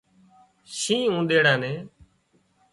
[0.79, 1.79] شينهن اُونۮيڙا نين